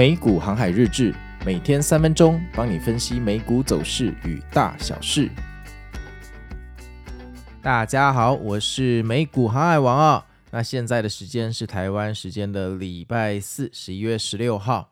[0.00, 5.28] 美股航海日志，每天三分钟，帮你分析美股走势与大小事。
[7.60, 10.24] 大家好，我是美股航海王啊。
[10.52, 14.90] 那现在的时间是台湾时间的礼拜四，十一月十六号。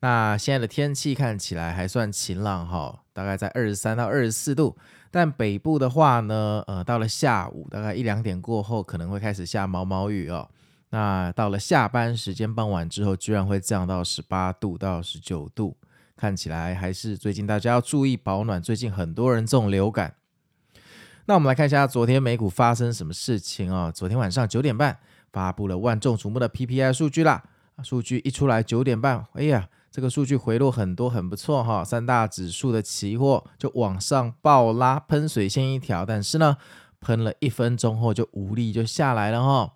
[0.00, 4.74] 那现在的天气看起来还算晴朗哈，大概在二十三到二十四度。
[5.10, 10.48] 但北部的话呢，呃，到了下午大概一两点过后，可能会开始下毛毛雨哦。
[10.94, 15.74] 那到了下班时间傍晚之后，居然会降到十八度到十九度，
[16.14, 18.62] 看起来还是最近大家要注意保暖。
[18.62, 20.16] 最近很多人中流感。
[21.24, 23.90] 那我们来看一下昨天美股发生什么事情啊？
[23.90, 24.98] 昨天晚上九点半
[25.32, 27.42] 发布了万众瞩目的 PPI 数据啦，
[27.82, 31.82] 数据一出来九点半，哎呀，这个数据回落很多，很不错哈。
[31.82, 36.58] 三大指数的期货就往上暴拉，喷水线一条，但是呢，
[37.00, 39.72] 喷了一分钟后就无力就下来了哈。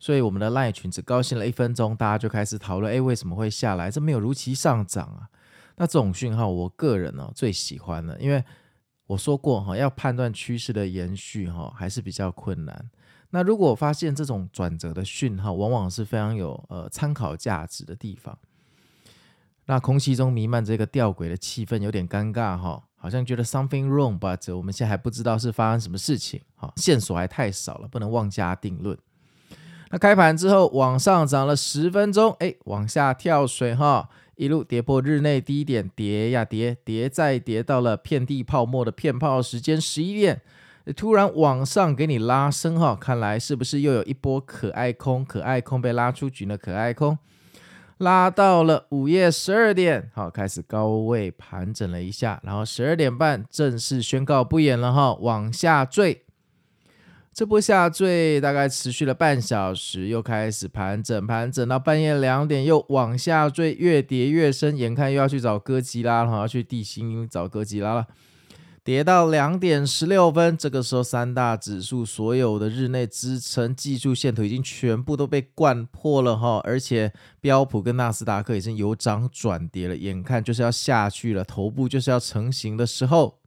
[0.00, 3.90] 所以我们的赖群只高兴了一分钟，大家就开始讨论：哎，为什么会下来？
[3.90, 5.28] 这没有如期上涨啊？
[5.76, 8.42] 那这种讯号，我个人呢、哦、最喜欢了，因为
[9.06, 12.90] 我说过哈，要判断趋势的延续哈还是比较困难。
[13.30, 18.36] 那如果发现这种转折的讯号，往往是非常有呃参考价值的地方。
[19.66, 28.98] 那空气中弥漫这个吊诡的气氛，有点尴尬哈，好像觉得 something wrong，but 我们现在还不知道是发生什么事情哈，线索还太少了，不能妄加定论。
[29.92, 40.40] 那开盘之后往上涨了十分钟，哎，往下跳水哈，一路跌破日内低点，跌呀跌，跌再跌到了遍地泡沫的骗炮时间十一点，
[40.94, 45.24] 突然往上给你拉升哈，看来是不是又有一波可爱空？
[45.24, 46.56] 可爱空被拉出局呢？
[46.56, 47.18] 可爱空
[47.98, 56.22] 拉到了午夜十二点，好，开始高位盘整了一下，然后十二点半正式宣告不演了哈，往下坠。
[57.40, 68.06] 这波下坠大概持续了半小时，又开始盘整，盘整到半夜两点，又往下坠，越跌越深，眼看又要去找哥吉拉了，要去地心找哥吉拉了。
[68.84, 83.39] 跌到两点十六分，这个时候三大指数所有的日内支撑技术线图已经全部都被灌破了哈，而且标普跟纳斯达克已经由涨转跌了，眼看就是要下去了，头部就是要成型的时候。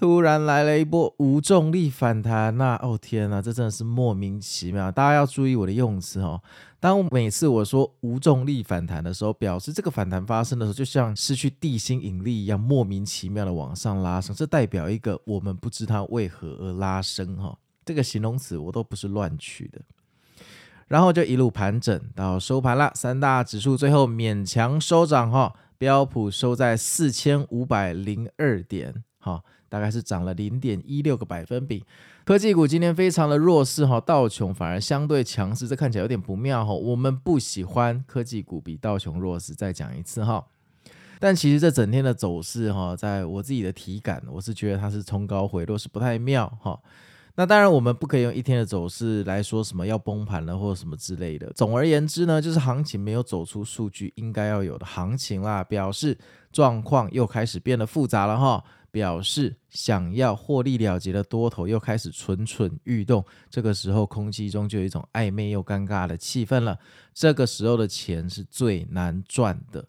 [0.00, 4.90] 突然来了一波无重力反弹，那哦天呐，这真的是莫名其妙。
[4.90, 6.40] 大家要注意我的用词哦。
[6.80, 14.34] 当每次我说无重力反弹的时候，表示这个反弹发生的时候，就像失去地心引力一样，莫名其妙的往上拉升。
[14.34, 17.54] 这代表一个我们不知它为何而拉升哈。
[17.84, 19.82] 这个形容词我都不是乱取的。
[20.88, 25.52] 然后就一路盘整到收盘了，三大指数最后勉强收涨哈。
[25.76, 29.42] 标普收在四千五百零二点哈。
[29.70, 31.82] 大概是涨了零点一六个百分比，
[32.26, 36.74] 科技股今天非常的弱势哈，道琼反而相对强势，这看起来有点不妙哈。
[36.74, 40.44] 我们不喜欢科技股比道琼弱势，再讲一次哈。
[41.18, 46.78] 但其实这整天的走势哈，在我自己的体感，我是觉得它是冲高回落，是不太妙哈。
[47.36, 51.50] 那当然，我们不可以用一天的走势来说什么要崩盘了或者什么之类的。
[51.54, 56.18] 总而言之呢，就是行情没有走出数据应该要有的行情啦，表示
[56.52, 58.62] 状况又开始变得复杂了哈。
[58.90, 66.78] 表示想要获利了结的多头又开始蠢蠢欲动，这个时候空气中就有一种暧昧又尴尬的气氛了。
[67.14, 69.86] 这个时候的钱是最难赚的，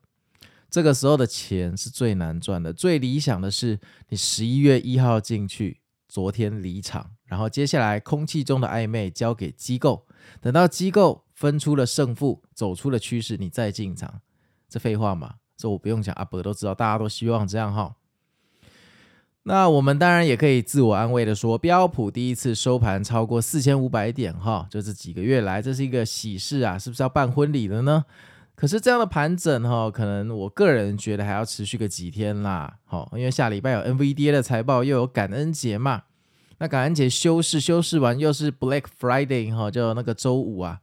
[0.69, 2.72] 这个时候的钱是最难赚的。
[2.72, 3.79] 最理想的是
[4.09, 10.06] 你十一月一号进去，昨天离场，然后接下来空气中的暧昧交给机构，
[10.40, 14.22] 等到机构分出了胜负，走出了趋势，你再进场。
[14.69, 17.95] 这废话嘛，这我不用讲，阿伯都知道，大家都希望这样哈。
[19.44, 28.06] 那我们当然也可以自我安慰的说，标普第一次收盘超过四千五百点，哈，就这几个月来，这是一个喜事啊，是不是要办婚礼了呢？
[28.53, 36.03] 可是这样的盘整，哈，可能我个人觉得还要持续个几天啦，好，因为下礼拜有 NVDA 的财报，又有感恩节嘛，
[36.59, 40.79] 那感恩节休市，休市完又是 Black Friday，哈，就那个周五啊，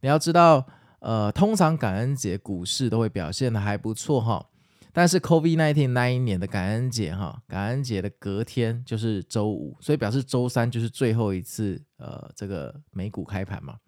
[0.00, 0.66] 你要知道，
[0.98, 4.46] 呃，通常感恩节股市都会表现的还不错，哈。
[4.92, 13.78] 但是 COVID-19 那一年的感恩节哈，感恩节的隔天就是周五，所以表示周三就是最后一次呃这个美股开盘嘛。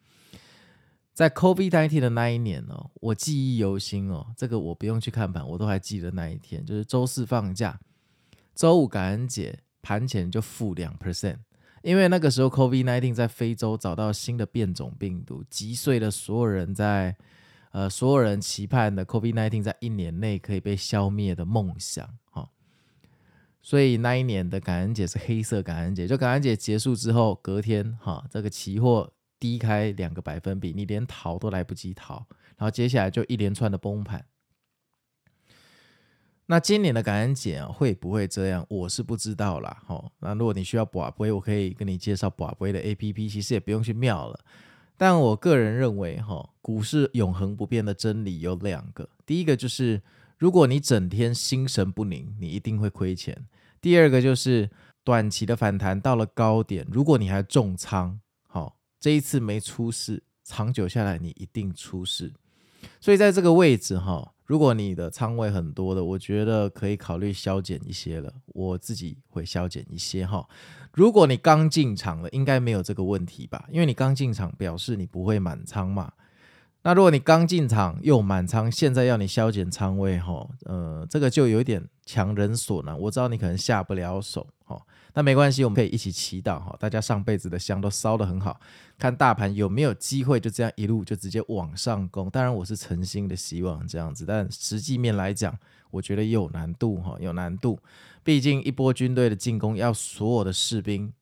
[1.13, 7.81] 在 COVID-19 的那一年哦，我记忆犹新哦，这个我不用去看盘，我都还记得那一天，就是周四放假，
[8.55, 11.39] 周五感恩节盘前就负两 percent，
[11.83, 17.17] 因为那个时候 COVID-19 在非洲找到新的变种病毒，击碎了所有人在。
[17.73, 22.51] 呃，所有人期盼的 COVID-19 在一年内可以被消灭的梦想，哈，
[23.63, 26.07] 所以那一年的感恩节是黑色感恩节。
[26.07, 29.11] 就感恩节结束之后，隔天哈，这个期货
[29.41, 32.27] 低开两个百分比，你连逃都来不及逃，
[32.57, 34.27] 然后接下来就一连串的崩盘。
[36.45, 38.67] 那今年的感恩节，会不会这样？
[38.69, 39.83] 我是不知道啦。
[39.87, 44.39] 哈，那如果你需要博杯，我可以跟你介绍博杯的 APP，其实也不用去庙了。
[45.03, 49.09] 但我个人认为，哈，股市永恒不变的真理有两个。
[49.27, 50.01] 第一个就是，
[50.39, 53.49] 如果你整天心神不宁，你一定会亏钱。
[53.81, 54.71] 第二个就是，
[55.03, 62.33] 短期的反弹到了高点，如果你还重仓，好，这一次没出事，长久下来你一定出事。
[63.01, 64.32] 所以在这个位置，哈。
[64.45, 68.33] 如果你的仓位很多的，我觉得可以考虑削减一些了。
[68.47, 70.47] 我自己会削减一些哈。
[70.93, 73.67] 如果你刚进场了，应该没有这个问题吧？
[73.71, 76.13] 因为你刚进场，表示你不会满仓嘛。
[76.83, 82.99] 那如果你刚进场又满仓，现在要你削减仓位哈，呃，这个就有点强人所难。
[82.99, 84.87] 我知道你可能下不了手哈。
[85.15, 88.59] 那没关系，我们可以一起祈祷哈，大家上辈子的香都烧得很好，
[88.97, 92.31] 看大盘有没有机会就这样一路就直接往上攻。
[92.31, 95.55] 当然我是诚心的希望这样子，但实际面来讲，
[95.91, 97.79] 我觉得有难度哈，有难度。
[98.25, 101.13] 毕竟一波军队的进攻要所有的士兵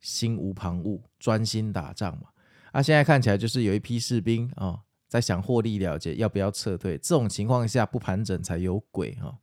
[0.00, 2.28] 心无旁骛，专心打仗嘛。
[2.72, 6.98] 啊，现在看起来就是有一批士兵啊在想获利了结，要不要撤退？
[6.98, 9.38] 这种情况下不盘整才有鬼哈。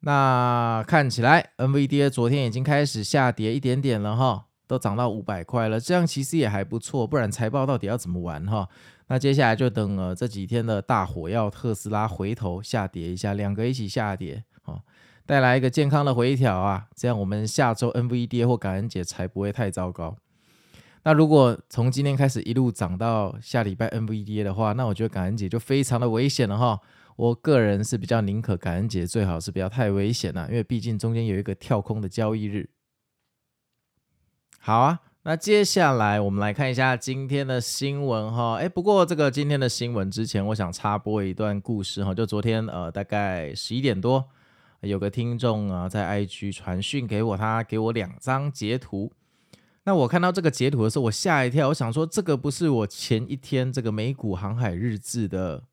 [0.00, 7.06] 那看起来，NVDA 昨天已经开始下跌一点点了哈，都涨到五百块了，这样其实也还不错。
[7.06, 8.68] 不然财报到底要怎么玩哈？
[9.08, 14.78] 那接下来就等呃这几天的大火药特斯拉回头下跌一下，两个一起下跌啊，
[15.26, 20.16] 带来一个健康的回调啊，这样我们下周 NVDA 或感恩节才不会太糟糕。
[21.02, 26.78] 那如果从今天开始一路涨到下礼拜 NVDA 的话，那我觉得感恩节就非常的危险了哈。
[27.18, 32.70] 我个人是比较宁可感恩节最好是不要太危险了，因为毕竟中间有一个跳空的交易日。
[34.60, 38.54] 好啊，那接下来我们来看一下今天的新闻哈。
[38.58, 42.14] 哎，不过这个今天的新闻之前，我想插播一段故事哈。
[42.14, 44.24] 就昨天呃，大概十一点多，
[44.82, 49.10] 有个听众啊在 IG 传讯给我，他给我两张截图。
[49.82, 55.64] 那我看到这个截图的时候，我吓一跳，我想说这个不是我前一天这个美股航海日志的。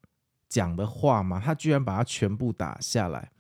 [0.49, 3.31] 讲的话嘛，他居然把它全部打下来。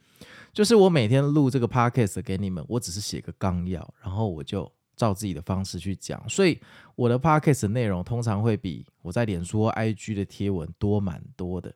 [0.53, 6.21] 就是我每天录这个 podcast 给你们，我只是写个纲要，然后我就照自己的方式去讲。
[6.29, 6.59] 所以
[6.95, 11.73] 我的 podcast 内容通常会比我在脸书 IG 的贴文多蛮多的。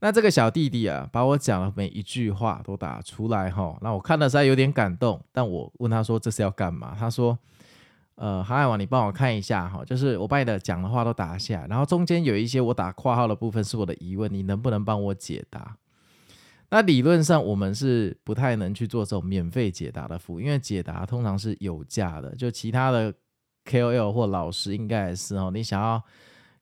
[0.00, 3.76] 那这个小弟弟啊，把我讲的每一句话都打出来哈。
[3.82, 6.96] 那我看的时候有点感动，但我问他说这是要干嘛？
[6.98, 7.38] 他说。
[8.16, 15.76] 呃，航海王，你帮我看一下哈，就是我把你的讲的话都打下，然后中间有一些我打括号的部分是我的疑问，你能不能帮我解答？
[16.70, 23.12] 那理论上我们是不太能去做这种免费解答的服务，因为解答通常是有价的，就其他的
[23.66, 26.02] KOL 或老师应该也是哦，你想要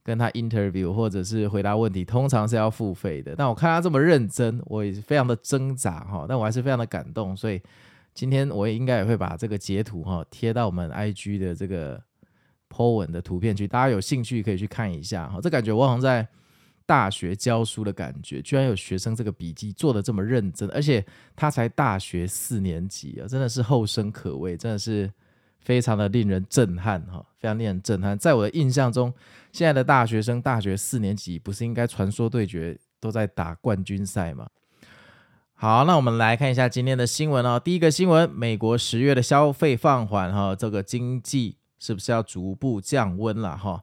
[0.02, 3.32] 跟他 interview 或者是回答问题，通常是要付费的。
[3.36, 7.62] 但我看他这么认真，我也是非常的挣扎哈，但我还是非常的感动，所以。
[8.14, 12.00] 今天我也应该也会把这个截图哈贴到我们 IG 的这个
[12.70, 15.40] po 文的图片去，大家有兴趣可以去看一下哈。
[15.42, 16.26] 这感觉我好像在
[16.86, 25.10] 大学教书的感觉，居然有学生这个笔记做的这么认真，而且他才大学四年级啊，真的是后生可畏，真的是
[25.58, 28.16] 非常的令人震撼哈，非常令人震撼。
[28.18, 29.12] 在我的印象中，
[29.50, 34.46] 现在的大学生大学四年级不是应该传说对决都在打冠军赛吗？
[35.56, 37.58] 好，那我们来看一下今天的新闻哦。
[37.58, 43.56] 第一个新闻，美国十月的消费放缓，哈，这个经济是不是要逐步降温了？
[43.56, 43.82] 哈，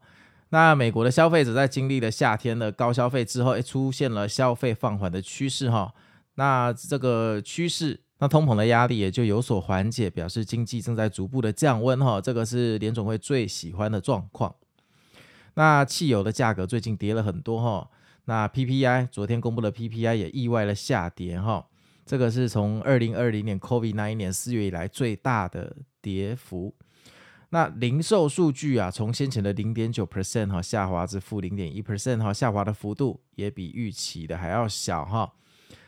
[0.50, 5.94] 那美国的消费者在经历了夏天的高消费之后，诶，出现了消费放缓的趋势，哈。
[6.36, 12.20] 那这个趋势，那通膨的压力也就有所缓解，表示经济正在逐步的降温，哈。
[12.20, 14.54] 这个是联总会最喜欢的状况。
[15.56, 17.90] 那汽油的价格最近跌了很多，哈。
[18.26, 21.66] 那 PPI 昨天公布的 PPI 也意外的下跌，哈。
[22.06, 26.74] 这个是从二零二零年 COVID 那一年四月以来最大的跌幅。
[27.50, 35.34] 那零售数据啊，从先前的零点九 percent 哈下滑至负零点一 percent 哈，下滑的幅度也比预期的还要小哈。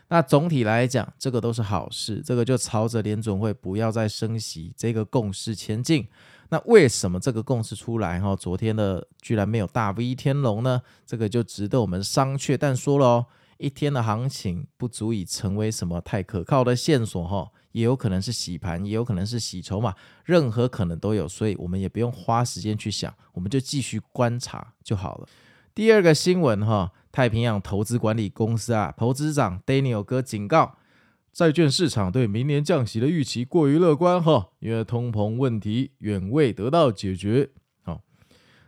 [0.09, 6.07] 那总体来讲，这个都是好事，这个就朝着联准会不要再升息这个共识前进。
[6.53, 10.79] 那为什么这个共识出来哈，昨天的居然没有大 V 天龙呢？
[11.03, 12.55] 这个就值得我们商榷。
[12.55, 13.25] 但说了哦。
[13.59, 19.95] 一天的行情不足以成为什么太可靠的线索哈，也有可能是洗盘，也有可能是洗筹码，
[20.25, 25.27] 任何可能都有，所以我们也不用花时间去想，我们就继续观察就好了。
[25.73, 30.75] 第二个新闻哈，太平洋投资管理公司啊，投资长 Daniel 哥警告，
[31.33, 37.49] 债券市场对明年降息的预期过于乐观哈，因为通膨问题远未得到解决。
[37.81, 37.99] 好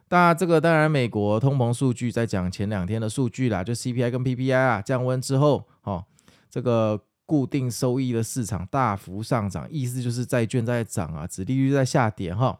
[0.10, 6.04] 那这个当然，美国通膨数据在讲前两天的数据啦，就 CPI 跟 PPI 啊降温之后，哦，
[6.50, 12.60] 这个固定收益的市场大幅上涨，意思就是债券在涨啊，指利率在下跌哈、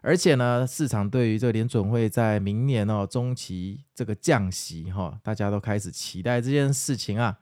[0.00, 7.38] 而且呢，市场对于这个联准会在明年哦中期这个降息哈、大家都开始期待这件事情啊。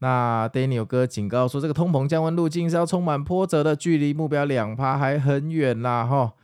[0.00, 6.34] 那 Daniel 哥警告说，这个通膨降温路径是要充满波折的，距离目标两趴还很远啦哈、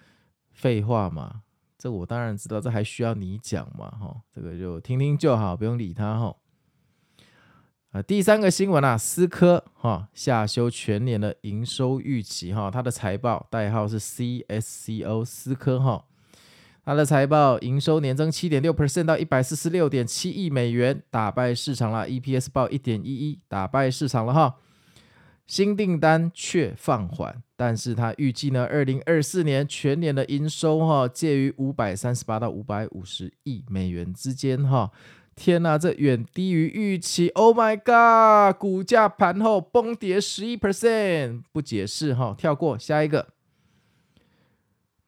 [0.53, 1.43] 废话嘛。
[1.79, 3.91] 这我当然知道，这还需要你讲嘛？
[3.91, 6.37] 哈，这个就听听就好，不用理他哈。
[7.93, 16.06] 啊，第三个新闻啊，思科哈下修全年的营收预期哈，它的财报代号是 CSCO 思科哈，
[16.87, 24.55] 它的财报营收年增七点六 percent 到一百四十六点七亿美元，打败市场了，EPS 报一点一一，打败市场了哈。
[25.49, 34.93] 新订单却放缓，但是他预计呢，二零二四年全年的营收哈，介于五百三十八到五百五十亿美元之间哈。
[35.35, 43.27] 天呐，这远低于预期！Oh my god，股价盘后崩跌十一 percent，不解释哈，跳过下一个。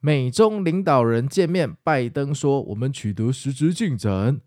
[0.00, 4.40] 美中领导人见面，拜登说我们取得实质进展。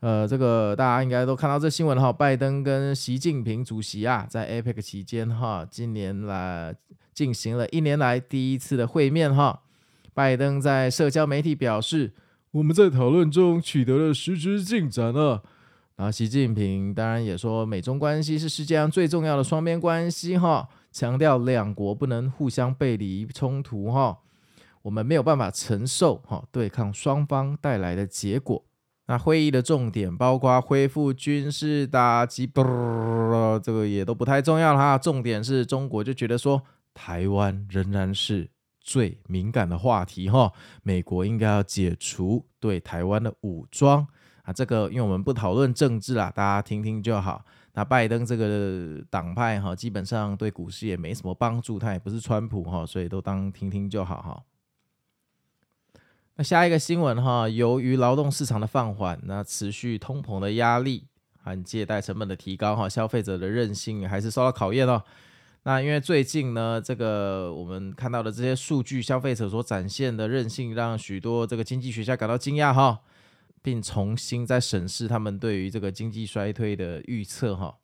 [0.00, 6.74] 呃，这个大家应该都看到这新闻哈，拜登跟习近平主席啊，在 APEC 期间哈，今年来
[7.14, 9.60] 进行了一年来第一次的会面哈。
[10.12, 12.12] 拜登在社交媒体表示，
[12.50, 15.44] 我们在讨论中取得了实质进展了。
[15.94, 24.18] 然后习近平当然也说，美中关系是世界上最重要的双边关系哈，强调两国不能互相背离冲突哈，
[24.82, 28.64] 我们没有办法承受哈对抗双方带来的结果。
[29.06, 32.62] 那会议的重点包括恢复军事打击，不，
[33.62, 34.96] 这个也都不太重要了哈。
[34.96, 36.62] 重点是中国就觉得说，
[36.94, 38.48] 台湾仍然是
[38.80, 40.52] 最敏感的话题哈。
[40.84, 44.06] 美国应该要解除对台湾的武装
[44.44, 44.52] 啊。
[44.52, 47.44] 这个因为我们不讨论政治啦，大家听听就好。
[47.74, 54.42] 那拜登这个党派哈，基本上对股市也没什么帮助，他也不是川普哈，所以都当听听就好哈。
[56.36, 61.04] 那下一个新闻哈，由于劳动市场的放缓，那持续通膨的压力
[61.42, 65.02] 和借贷成本的提高哈，消费者的韧性还是受到考验哦。
[65.64, 73.00] 那因为最近呢，这个我们看到的这些数据，消费者所展现的韧性，让许多这个经济学家感到惊讶哈，
[73.60, 77.76] 并重新再审视他们对于这个经济衰退的预测哈。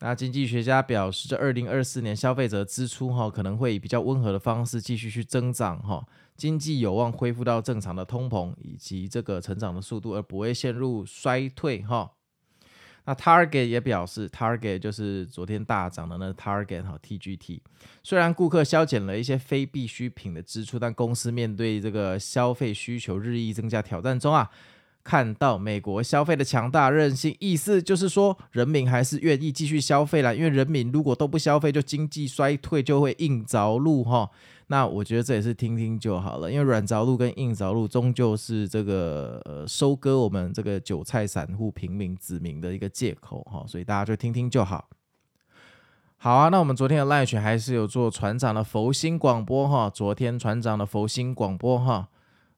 [0.00, 12.12] 那经济学家表示，这二零二四年消费者支出哈可能会以比较温和的方式继续去增长哈，经济有望恢复到正常的通膨以及这个成长的速度，而不会陷入衰退哈。
[13.06, 17.60] 那 Target 也表示，Target 就是昨天大涨的那 Target 哈 TGT，
[18.02, 24.50] 虽然顾客削减了一些非必需品的支出，但公司面对这个消费需求日益增加挑战中啊。
[25.06, 30.34] 看到美国消费的强大韧性，意思就是说，人民还是愿意继续消费啦。
[30.34, 34.28] 因为人民如果都不消费，就经济衰退，就会硬着陆哈。
[34.66, 43.64] 那我觉得这也是听听就好了，因为软着陆跟硬着陆终究是这个呃收割我们这个韭菜散户平民子民的一个借口哈。
[43.68, 44.88] 所以大家就听听就好。
[46.16, 49.88] 好啊，那我们昨天的赖群还是有做船长的佛心广播哈。
[49.88, 52.08] 昨天船长的佛心广播哈。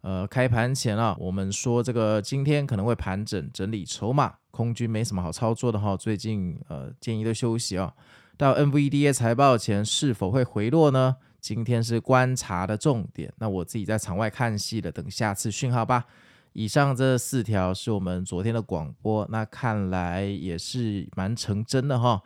[0.08, 5.94] 呃，开盘前啊，我们说这个今天可能会盘整整理筹码，空军没什么好操作的哈。
[5.94, 7.92] 最近呃，建议都休息啊。
[8.38, 11.16] 到 NVDA 财报前是否会回落呢？
[11.42, 13.30] 今天是观察的重点。
[13.36, 16.06] 那我自己在场外看戏了，等下次讯号吧。
[16.54, 22.22] 以上这四条是我们昨天的广播，那看来也是蛮成真的哈。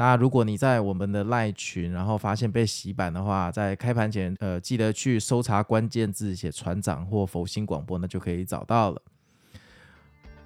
[0.00, 9.02] 那如果你在我们的赖群，然后发现被洗版的话，在开盘前，呃，记得去搜查关键字，写船长或佛心广播，那就可以找到了。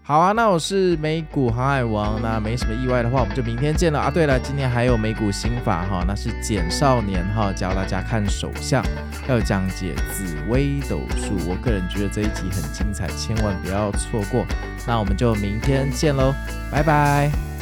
[0.03, 4.11] 好啊，那我是美股航海王，那没什么意外的话，我们就明天见了啊。
[4.11, 8.85] 对了，今天还有美股心法哈，那是简少年哈教大家看手相，
[9.29, 14.45] 要讲解紫微斗数，我个人觉得这一集很精彩，千万不要错过。
[14.85, 16.35] 那我们就明天见喽，
[16.73, 17.54] 拜拜。